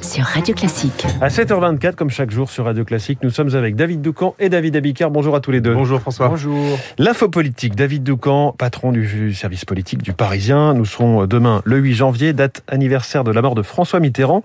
sur 0.00 0.24
Radio 0.24 0.54
Classique. 0.54 1.06
À 1.20 1.28
7h24, 1.28 1.94
comme 1.94 2.10
chaque 2.10 2.30
jour 2.30 2.50
sur 2.50 2.64
Radio 2.64 2.84
Classique, 2.84 3.20
nous 3.22 3.30
sommes 3.30 3.54
avec 3.54 3.76
David 3.76 4.02
Doucan 4.02 4.34
et 4.38 4.48
David 4.48 4.76
Abicard. 4.76 5.10
Bonjour 5.10 5.36
à 5.36 5.40
tous 5.40 5.52
les 5.52 5.60
deux. 5.60 5.72
Bonjour 5.72 6.00
François. 6.00 6.28
Bonjour. 6.28 6.78
L'info 6.98 7.28
politique, 7.28 7.76
David 7.76 8.02
Doucan, 8.02 8.54
patron 8.58 8.92
du 8.92 9.32
service 9.32 9.64
politique 9.64 10.02
du 10.02 10.12
Parisien. 10.12 10.74
Nous 10.74 10.84
serons 10.84 11.26
demain, 11.26 11.62
le 11.64 11.78
8 11.78 11.94
janvier, 11.94 12.32
date 12.32 12.62
anniversaire 12.66 13.24
de 13.24 13.30
la 13.30 13.40
mort 13.40 13.54
de 13.54 13.62
François 13.62 14.00
Mitterrand. 14.00 14.42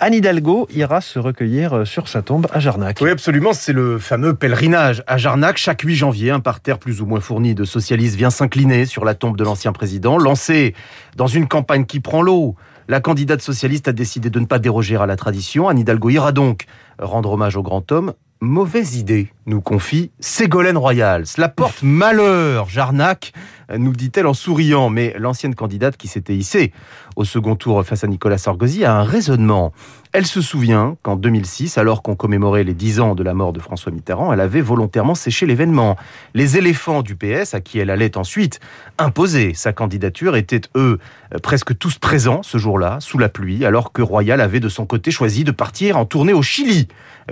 Anne 0.00 0.14
Hidalgo 0.14 0.66
ira 0.74 1.00
se 1.00 1.18
recueillir 1.18 1.86
sur 1.86 2.08
sa 2.08 2.22
tombe 2.22 2.48
à 2.52 2.58
Jarnac. 2.58 2.98
Oui, 3.00 3.10
absolument. 3.10 3.52
C'est 3.52 3.72
le 3.72 3.98
fameux 3.98 4.34
pèlerinage 4.34 5.02
à 5.06 5.16
Jarnac. 5.16 5.56
Chaque 5.56 5.82
8 5.82 5.94
janvier, 5.94 6.30
un 6.32 6.40
parterre 6.40 6.78
plus 6.78 7.00
ou 7.00 7.06
moins 7.06 7.20
fourni 7.20 7.54
de 7.54 7.64
socialistes 7.64 8.16
vient 8.16 8.30
s'incliner 8.30 8.84
sur 8.84 9.04
la 9.04 9.14
tombe 9.14 9.36
de 9.36 9.44
l'ancien 9.44 9.72
président, 9.72 10.18
lancé 10.18 10.74
dans 11.14 11.28
une 11.28 11.46
campagne 11.46 11.86
qui 11.86 12.00
prend 12.00 12.20
l'eau. 12.20 12.56
La 12.88 13.00
candidate 13.00 13.42
socialiste 13.42 13.88
a 13.88 13.92
décidé 13.92 14.30
de 14.30 14.38
ne 14.38 14.46
pas 14.46 14.60
déroger 14.60 14.96
à 14.96 15.06
la 15.06 15.16
tradition. 15.16 15.68
Anne 15.68 15.80
Hidalgo 15.80 16.08
ira 16.08 16.30
donc 16.30 16.66
rendre 17.00 17.32
hommage 17.32 17.56
au 17.56 17.62
grand 17.62 17.90
homme. 17.90 18.12
Mauvaise 18.40 18.96
idée, 18.96 19.32
nous 19.46 19.60
confie 19.60 20.12
Ségolène 20.20 20.76
Royal. 20.76 21.26
Cela 21.26 21.48
porte 21.48 21.82
malheur, 21.82 22.68
Jarnac, 22.68 23.32
nous 23.76 23.92
dit-elle 23.92 24.26
en 24.26 24.34
souriant. 24.34 24.88
Mais 24.88 25.16
l'ancienne 25.18 25.54
candidate 25.56 25.96
qui 25.96 26.06
s'était 26.06 26.36
hissée 26.36 26.72
au 27.16 27.24
second 27.24 27.56
tour 27.56 27.82
face 27.84 28.04
à 28.04 28.06
Nicolas 28.06 28.38
Sarkozy 28.38 28.84
a 28.84 28.94
un 28.94 29.02
raisonnement. 29.02 29.72
Elle 30.18 30.24
se 30.24 30.40
souvient 30.40 30.96
qu'en 31.02 31.14
2006, 31.14 31.76
alors 31.76 32.02
qu'on 32.02 32.16
commémorait 32.16 32.64
les 32.64 32.72
10 32.72 33.00
ans 33.00 33.14
de 33.14 33.22
la 33.22 33.34
mort 33.34 33.52
de 33.52 33.60
François 33.60 33.92
Mitterrand, 33.92 34.32
elle 34.32 34.40
avait 34.40 34.62
volontairement 34.62 35.14
séché 35.14 35.44
l'événement. 35.44 35.98
Les 36.32 36.56
éléphants 36.56 37.02
du 37.02 37.16
PS, 37.16 37.52
à 37.52 37.60
qui 37.60 37.80
elle 37.80 37.90
allait 37.90 38.16
ensuite 38.16 38.58
imposer 38.96 39.52
sa 39.52 39.74
candidature, 39.74 40.34
étaient 40.34 40.62
eux 40.74 40.98
presque 41.42 41.76
tous 41.76 41.98
présents 41.98 42.42
ce 42.42 42.56
jour-là, 42.56 42.96
sous 43.00 43.18
la 43.18 43.28
pluie, 43.28 43.66
alors 43.66 43.92
que 43.92 44.00
Royal 44.00 44.40
avait 44.40 44.58
de 44.58 44.70
son 44.70 44.86
côté 44.86 45.10
choisi 45.10 45.44
de 45.44 45.50
partir 45.50 45.98
en 45.98 46.06
tournée 46.06 46.32
au 46.32 46.40
Chili 46.40 46.88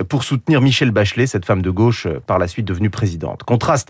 pour 0.07 0.23
soutenir 0.23 0.61
Michel 0.61 0.91
Bachelet, 0.91 1.25
cette 1.25 1.45
femme 1.45 1.63
de 1.63 1.71
gauche 1.71 2.07
par 2.27 2.37
la 2.37 2.47
suite 2.47 2.67
devenue 2.67 2.91
présidente. 2.91 3.41
Contraste 3.41 3.89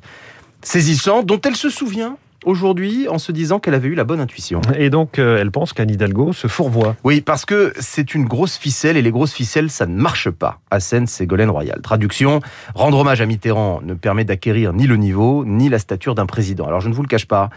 saisissant 0.61 1.21
dont 1.21 1.41
elle 1.41 1.57
se 1.57 1.69
souvient 1.69 2.15
aujourd'hui 2.45 3.07
en 3.09 3.17
se 3.17 3.31
disant 3.31 3.59
qu'elle 3.59 3.73
avait 3.73 3.89
eu 3.89 3.95
la 3.95 4.03
bonne 4.03 4.19
intuition. 4.19 4.61
Et 4.77 4.89
donc, 4.89 5.19
euh, 5.19 5.37
elle 5.39 5.51
pense 5.51 5.73
qu'Anne 5.73 5.89
Hidalgo 5.89 6.33
se 6.33 6.47
fourvoie. 6.47 6.95
Oui, 7.03 7.21
parce 7.21 7.45
que 7.45 7.73
c'est 7.79 8.15
une 8.15 8.25
grosse 8.25 8.57
ficelle 8.57 8.97
et 8.97 9.01
les 9.01 9.11
grosses 9.11 9.33
ficelles, 9.33 9.69
ça 9.69 9.85
ne 9.85 9.95
marche 9.95 10.29
pas. 10.29 10.59
Assène 10.71 11.07
Ségolène 11.07 11.49
Royal. 11.49 11.81
Traduction, 11.81 12.39
rendre 12.73 12.99
hommage 12.99 13.21
à 13.21 13.25
Mitterrand 13.25 13.81
ne 13.81 13.93
permet 13.93 14.23
d'acquérir 14.23 14.73
ni 14.73 14.87
le 14.87 14.95
niveau, 14.95 15.43
ni 15.45 15.69
la 15.69 15.79
stature 15.79 16.15
d'un 16.15 16.25
président. 16.25 16.65
Alors, 16.65 16.81
je 16.81 16.89
ne 16.89 16.93
vous 16.93 17.01
le 17.01 17.07
cache 17.07 17.25
pas, 17.25 17.49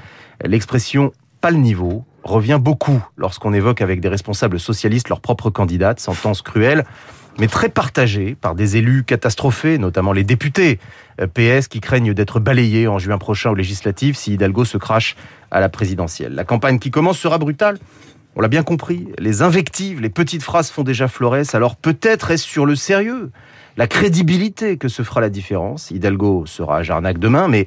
l'expression 0.44 1.12
pas 1.40 1.50
le 1.50 1.58
niveau 1.58 2.04
revient 2.28 2.58
beaucoup 2.60 3.02
lorsqu'on 3.16 3.52
évoque 3.52 3.80
avec 3.80 4.00
des 4.00 4.08
responsables 4.08 4.60
socialistes 4.60 5.08
leur 5.08 5.20
propre 5.20 5.50
candidate, 5.50 6.00
sentence 6.00 6.42
cruelle 6.42 6.84
mais 7.38 7.46
très 7.46 7.68
partagée 7.68 8.34
par 8.34 8.54
des 8.54 8.76
élus 8.76 9.04
catastrophés, 9.04 9.78
notamment 9.78 10.12
les 10.12 10.24
députés 10.24 10.78
PS 11.34 11.68
qui 11.68 11.80
craignent 11.80 12.12
d'être 12.12 12.40
balayés 12.40 12.88
en 12.88 12.98
juin 12.98 13.18
prochain 13.18 13.50
aux 13.50 13.54
législatives 13.54 14.16
si 14.16 14.34
Hidalgo 14.34 14.64
se 14.64 14.76
crache 14.76 15.16
à 15.50 15.60
la 15.60 15.68
présidentielle. 15.68 16.34
La 16.34 16.44
campagne 16.44 16.78
qui 16.78 16.90
commence 16.90 17.18
sera 17.18 17.38
brutale. 17.38 17.78
On 18.36 18.40
l'a 18.40 18.48
bien 18.48 18.62
compris, 18.62 19.08
les 19.18 19.42
invectives, 19.42 20.00
les 20.00 20.10
petites 20.10 20.42
phrases 20.42 20.70
font 20.70 20.84
déjà 20.84 21.08
florès, 21.08 21.54
alors 21.54 21.76
peut-être 21.76 22.30
est-ce 22.30 22.44
sur 22.44 22.66
le 22.66 22.76
sérieux, 22.76 23.30
la 23.76 23.86
crédibilité 23.86 24.76
que 24.76 24.88
se 24.88 25.02
fera 25.02 25.20
la 25.20 25.30
différence? 25.30 25.90
Hidalgo 25.90 26.44
sera 26.46 26.78
à 26.78 26.82
Jarnac 26.82 27.18
demain, 27.18 27.48
mais 27.48 27.66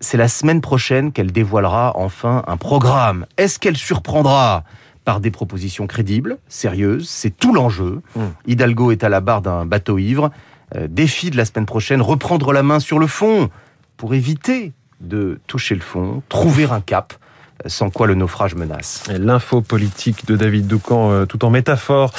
c'est 0.00 0.16
la 0.16 0.28
semaine 0.28 0.60
prochaine 0.60 1.12
qu'elle 1.12 1.30
dévoilera 1.30 1.92
enfin 1.94 2.42
un 2.46 2.56
programme. 2.56 3.26
Est-ce 3.36 3.58
qu'elle 3.58 3.76
surprendra 3.76 4.64
par 5.04 5.20
des 5.20 5.30
propositions 5.30 5.86
crédibles, 5.86 6.38
sérieuses? 6.48 7.08
C'est 7.08 7.36
tout 7.36 7.52
l'enjeu. 7.52 8.00
Mmh. 8.16 8.20
Hidalgo 8.46 8.90
est 8.90 9.04
à 9.04 9.08
la 9.08 9.20
barre 9.20 9.42
d'un 9.42 9.66
bateau 9.66 9.98
ivre. 9.98 10.30
Euh, 10.74 10.86
défi 10.88 11.30
de 11.30 11.36
la 11.36 11.44
semaine 11.44 11.66
prochaine, 11.66 12.00
reprendre 12.00 12.52
la 12.52 12.62
main 12.62 12.80
sur 12.80 12.98
le 12.98 13.06
fond 13.06 13.50
pour 13.96 14.14
éviter 14.14 14.72
de 15.00 15.40
toucher 15.46 15.74
le 15.74 15.80
fond, 15.80 16.22
trouver 16.28 16.64
un 16.64 16.80
cap 16.80 17.14
sans 17.66 17.90
quoi 17.90 18.06
le 18.06 18.14
naufrage 18.14 18.54
menace. 18.54 19.04
L'info 19.08 19.60
politique 19.60 20.26
de 20.26 20.36
David 20.36 20.66
Doucan, 20.66 21.10
euh, 21.10 21.26
tout 21.26 21.44
en 21.44 21.50
métaphore 21.50 22.12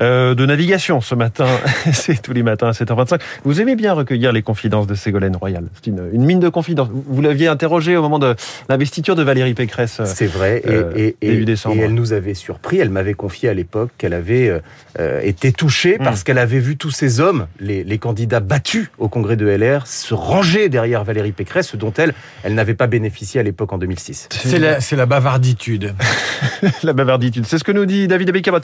euh, 0.00 0.34
de 0.34 0.46
navigation 0.46 1.00
ce 1.00 1.14
matin. 1.14 1.46
C'est 1.92 2.20
tous 2.20 2.32
les 2.32 2.42
matins 2.42 2.68
à 2.68 2.72
7h25. 2.72 3.20
Vous 3.44 3.60
aimez 3.60 3.76
bien 3.76 3.92
recueillir 3.92 4.32
les 4.32 4.42
confidences 4.42 4.86
de 4.86 4.94
Ségolène 4.94 5.36
Royal. 5.36 5.64
C'est 5.74 5.88
une, 5.88 6.08
une, 6.12 6.24
mine 6.24 6.40
de 6.40 6.48
confidences. 6.48 6.88
Vous 6.92 7.22
l'aviez 7.22 7.48
interrogée 7.48 7.96
au 7.96 8.02
moment 8.02 8.18
de 8.18 8.34
l'investiture 8.68 9.16
de 9.16 9.22
Valérie 9.22 9.54
Pécresse. 9.54 10.00
C'est 10.04 10.26
vrai. 10.26 10.62
Et, 10.64 10.70
euh, 10.70 10.92
et, 10.96 11.16
début 11.20 11.44
décembre. 11.44 11.76
et, 11.76 11.80
elle 11.80 11.94
nous 11.94 12.12
avait 12.12 12.34
surpris. 12.34 12.78
Elle 12.78 12.90
m'avait 12.90 13.14
confié 13.14 13.48
à 13.48 13.54
l'époque 13.54 13.90
qu'elle 13.98 14.14
avait 14.14 14.60
euh, 14.98 15.20
été 15.22 15.52
touchée 15.52 15.98
parce 15.98 16.20
mmh. 16.20 16.24
qu'elle 16.24 16.38
avait 16.38 16.58
vu 16.58 16.76
tous 16.76 16.90
ces 16.90 17.20
hommes, 17.20 17.46
les, 17.60 17.84
les, 17.84 17.98
candidats 17.98 18.40
battus 18.40 18.90
au 18.98 19.08
congrès 19.08 19.36
de 19.36 19.46
LR, 19.46 19.86
se 19.86 20.14
ranger 20.14 20.68
derrière 20.68 21.04
Valérie 21.04 21.32
Pécresse, 21.32 21.74
dont 21.76 21.92
elle, 21.96 22.14
elle 22.42 22.54
n'avait 22.54 22.74
pas 22.74 22.86
bénéficié 22.86 23.40
à 23.40 23.42
l'époque 23.42 23.72
en 23.72 23.78
2006. 23.78 24.28
C'est 24.30 24.58
la, 24.58 24.80
c'est 24.80 24.96
la 24.96 25.06
bavarditude. 25.06 25.94
la 26.82 26.92
bavarditude. 26.92 27.46
C'est 27.46 27.58
ce 27.58 27.64
que 27.64 27.72
nous 27.72 27.86
dit 27.86 28.08
David 28.08 28.28
Abiker. 28.30 28.50
Bah, 28.50 28.60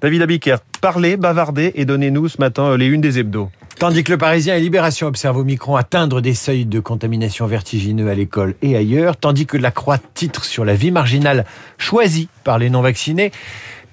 David 0.00 0.22
Abiker, 0.22 0.58
parlez, 0.80 1.16
bavardez 1.16 1.72
et 1.74 1.84
donnez-nous 1.84 2.28
ce 2.28 2.40
matin 2.40 2.76
les 2.76 2.86
unes 2.86 3.00
des 3.00 3.18
hebdos. 3.18 3.50
Tandis 3.78 4.04
que 4.04 4.12
le 4.12 4.18
Parisien 4.18 4.56
et 4.56 4.60
Libération 4.60 5.06
observent 5.06 5.36
au 5.36 5.44
micron 5.44 5.76
atteindre 5.76 6.22
des 6.22 6.32
seuils 6.32 6.64
de 6.64 6.80
contamination 6.80 7.46
vertigineux 7.46 8.08
à 8.08 8.14
l'école 8.14 8.54
et 8.62 8.74
ailleurs, 8.74 9.18
tandis 9.18 9.44
que 9.44 9.58
la 9.58 9.70
Croix 9.70 9.98
titre 10.14 10.44
sur 10.44 10.64
la 10.64 10.74
vie 10.74 10.90
marginale 10.90 11.44
choisie 11.76 12.28
par 12.42 12.58
les 12.58 12.70
non-vaccinés, 12.70 13.32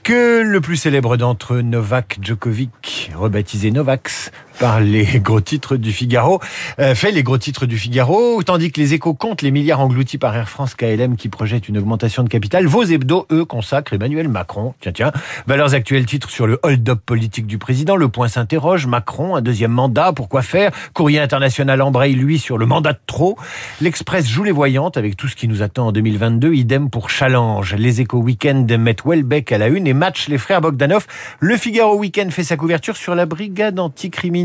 que 0.04 0.42
le 0.42 0.62
plus 0.62 0.78
célèbre 0.78 1.18
d'entre 1.18 1.56
eux, 1.56 1.62
Novak 1.62 2.20
Djokovic, 2.22 3.12
rebaptisé 3.16 3.72
Novax, 3.72 4.32
par 4.60 4.80
les 4.80 5.06
gros 5.20 5.42
titres 5.42 5.76
du 5.78 5.92
Figaro, 5.92 6.40
euh, 6.80 6.96
fait 6.96 7.12
les 7.12 7.24
gros 7.24 7.38
titres 7.38 7.66
du 7.66 7.78
Figaro, 7.78 8.42
tandis 8.44 8.72
que 8.72 8.80
les 8.80 8.94
échos 8.94 9.14
comptent 9.14 9.42
les 9.42 9.52
milliards 9.52 9.80
engloutis 9.80 10.18
par 10.18 10.36
Air 10.36 10.50
France 10.50 10.76
KLM 10.76 11.16
qui 11.16 11.30
projette 11.30 11.70
une 11.70 11.78
augmentation 11.78 12.24
de 12.24 12.30
capital. 12.30 12.68
Vos 12.68 12.84
hebdos, 12.84 13.26
eux, 13.32 13.46
consacrent 13.46 13.94
Emmanuel 13.94 14.28
Macron. 14.28 14.74
Tiens, 14.82 14.92
tiens. 14.92 15.12
Valeurs 15.48 15.74
actuelles 15.74 16.06
titres 16.06 16.30
sur 16.30 16.48
le 16.48 16.60
hold-up 16.64 17.00
politique 17.06 17.48
du 17.48 17.58
président. 17.58 17.96
Le 17.96 18.08
point 18.10 18.28
s'interroge. 18.28 18.86
Macron, 18.88 19.36
un 19.36 19.42
deuxième 19.42 19.72
mandat, 19.72 20.14
pourquoi 20.14 20.42
faire? 20.42 20.72
Courrier 20.94 21.20
international 21.20 21.82
embraye, 21.82 22.14
lui, 22.14 22.40
sur 22.40 22.58
le 22.58 22.66
mandat 22.66 22.94
de 22.94 23.00
trop. 23.08 23.38
L'Express 23.82 24.28
joue 24.28 24.44
les 24.44 24.52
voyantes 24.52 24.98
avec 24.98 25.18
tout 25.18 25.28
ce 25.28 25.36
qui 25.36 25.48
nous 25.48 25.62
attend 25.62 25.88
en 25.88 25.92
2022. 25.92 26.54
Idem 26.54 26.90
pour 26.90 27.10
Challenge. 27.10 27.76
Les 27.76 28.02
échos 28.02 28.20
week-end 28.20 28.66
mettent 28.78 29.06
Welbeck 29.06 29.52
à 29.52 29.58
la 29.58 29.68
une 29.68 29.88
et 29.88 29.94
match 29.94 30.28
les 30.28 30.38
frères 30.38 30.62
Bogdanov. 30.62 31.06
Le 31.40 31.58
Figaro 31.58 31.98
week-end 31.98 32.28
fait 32.30 32.44
sa 32.44 32.58
couverture 32.58 32.98
sur 32.98 33.16
la 33.16 33.26
brigade 33.26 33.80
anticriminelle 33.80 34.43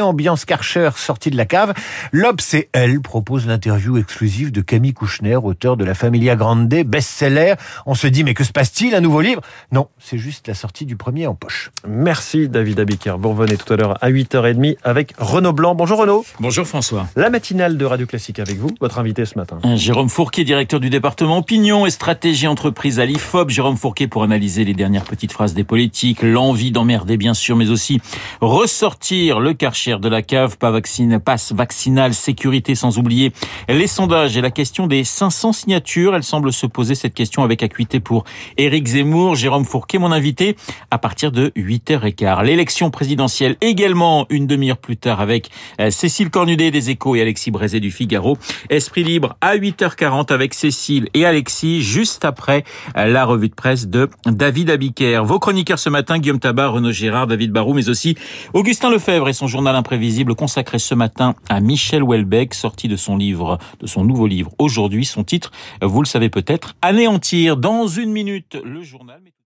ambiance 0.00 0.44
Karcher 0.44 0.90
sortie 0.96 1.30
de 1.30 1.36
la 1.36 1.46
cave. 1.46 1.74
L'Obs 2.12 2.54
et 2.54 2.68
elle 2.72 3.00
propose 3.00 3.46
l'interview 3.46 3.96
exclusive 3.96 4.52
de 4.52 4.60
Camille 4.60 4.94
Kouchner, 4.94 5.36
auteur 5.36 5.76
de 5.76 5.84
La 5.84 5.94
Familia 5.94 6.36
Grande, 6.36 6.68
best-seller. 6.68 7.54
On 7.86 7.94
se 7.94 8.06
dit, 8.06 8.24
mais 8.24 8.34
que 8.34 8.44
se 8.44 8.52
passe-t-il 8.52 8.94
Un 8.94 9.00
nouveau 9.00 9.20
livre? 9.20 9.40
Non, 9.72 9.88
c'est 9.98 10.18
juste 10.18 10.48
la 10.48 10.54
sortie 10.54 10.86
du 10.86 10.96
premier 10.96 11.26
en 11.26 11.34
poche. 11.34 11.70
Merci 11.88 12.48
David 12.48 12.80
Abiker. 12.80 13.16
Vous 13.18 13.30
revenez 13.30 13.56
tout 13.56 13.72
à 13.72 13.76
l'heure 13.76 13.98
à 14.00 14.10
8h30 14.10 14.76
avec 14.84 15.14
Renaud 15.18 15.52
Blanc. 15.52 15.74
Bonjour 15.74 15.98
Renaud. 15.98 16.24
Bonjour 16.38 16.66
François. 16.66 17.08
La 17.16 17.30
matinale 17.30 17.76
de 17.76 17.84
Radio 17.84 18.06
Classique 18.06 18.38
avec 18.38 18.56
vous, 18.56 18.70
votre 18.80 18.98
invité 18.98 19.24
ce 19.24 19.38
matin. 19.38 19.58
Jérôme 19.74 20.08
Fourquet, 20.08 20.44
directeur 20.44 20.80
du 20.80 20.90
département 20.90 21.38
opinion 21.38 21.86
et 21.86 21.90
stratégie 21.90 22.46
entreprise 22.46 23.00
à 23.00 23.06
l'IFOP. 23.06 23.50
Jérôme 23.50 23.76
Fourquet 23.76 24.06
pour 24.06 24.22
analyser 24.22 24.64
les 24.64 24.74
dernières 24.74 25.04
petites 25.04 25.32
phrases 25.32 25.54
des 25.54 25.64
politiques, 25.64 26.22
l'envie 26.22 26.70
d'emmerder 26.70 27.16
bien 27.16 27.34
sûr, 27.34 27.56
mais 27.56 27.70
aussi 27.70 28.00
ressortir 28.40 29.39
le 29.40 29.54
Karcher 29.54 29.96
de 30.00 30.08
la 30.08 30.22
cave, 30.22 30.58
pas 30.58 30.70
vaccine, 30.70 31.18
passe 31.18 31.52
vaccinal, 31.52 32.14
sécurité, 32.14 32.74
sans 32.74 32.98
oublier 32.98 33.32
les 33.68 33.86
sondages 33.86 34.36
et 34.36 34.40
la 34.40 34.50
question 34.50 34.86
des 34.86 35.04
500 35.04 35.52
signatures. 35.52 36.14
Elle 36.14 36.22
semble 36.22 36.52
se 36.52 36.66
poser 36.66 36.94
cette 36.94 37.14
question 37.14 37.42
avec 37.42 37.62
acuité 37.62 38.00
pour 38.00 38.24
Éric 38.56 38.86
Zemmour, 38.86 39.34
Jérôme 39.34 39.64
Fourquet, 39.64 39.98
mon 39.98 40.12
invité, 40.12 40.56
à 40.90 40.98
partir 40.98 41.32
de 41.32 41.52
8h15. 41.56 42.44
L'élection 42.44 42.90
présidentielle 42.90 43.56
également 43.60 44.26
une 44.30 44.46
demi-heure 44.46 44.78
plus 44.78 44.96
tard 44.96 45.20
avec 45.20 45.50
euh, 45.80 45.90
Cécile 45.90 46.30
Cornudet 46.30 46.70
des 46.70 46.90
Échos 46.90 47.16
et 47.16 47.22
Alexis 47.22 47.50
Brézé 47.50 47.80
du 47.80 47.90
Figaro. 47.90 48.36
Esprit 48.68 49.04
libre 49.04 49.36
à 49.40 49.56
8h40 49.56 50.32
avec 50.32 50.54
Cécile 50.54 51.08
et 51.14 51.24
Alexis, 51.24 51.82
juste 51.82 52.24
après 52.24 52.64
euh, 52.96 53.06
la 53.06 53.24
revue 53.24 53.48
de 53.48 53.54
presse 53.54 53.88
de 53.88 54.08
David 54.26 54.70
Abiker. 54.70 55.22
Vos 55.24 55.38
chroniqueurs 55.38 55.78
ce 55.78 55.88
matin, 55.88 56.18
Guillaume 56.18 56.40
Tabar, 56.40 56.72
Renaud 56.72 56.92
Girard, 56.92 57.26
David 57.26 57.52
Barou, 57.52 57.74
mais 57.74 57.88
aussi 57.88 58.16
Augustin 58.52 58.90
Lefebvre 58.90 59.28
son 59.32 59.46
journal 59.46 59.76
imprévisible 59.76 60.34
consacré 60.34 60.78
ce 60.78 60.94
matin 60.94 61.34
à 61.48 61.60
Michel 61.60 62.02
Houellebecq, 62.02 62.54
sorti 62.54 62.88
de 62.88 62.96
son 62.96 63.16
livre, 63.16 63.58
de 63.80 63.86
son 63.86 64.04
nouveau 64.04 64.26
livre 64.26 64.52
aujourd'hui. 64.58 65.04
Son 65.04 65.24
titre, 65.24 65.50
vous 65.82 66.02
le 66.02 66.06
savez 66.06 66.28
peut-être, 66.28 66.76
Anéantir. 66.82 67.56
Dans 67.56 67.86
une 67.86 68.10
minute, 68.10 68.58
le 68.64 68.82
journal. 68.82 69.20